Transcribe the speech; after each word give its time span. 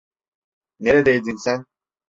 Neredeydin 0.79 1.35
sen? 1.37 1.65